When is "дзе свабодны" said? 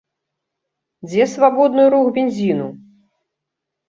1.11-1.83